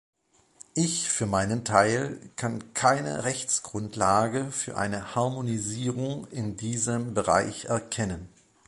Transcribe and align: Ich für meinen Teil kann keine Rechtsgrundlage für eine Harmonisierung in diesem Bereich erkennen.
Ich 0.73 1.09
für 1.11 1.27
meinen 1.27 1.63
Teil 1.63 2.19
kann 2.35 2.73
keine 2.73 3.23
Rechtsgrundlage 3.23 4.49
für 4.51 4.75
eine 4.75 5.13
Harmonisierung 5.13 6.25
in 6.31 6.57
diesem 6.57 7.13
Bereich 7.13 7.65
erkennen. 7.65 8.27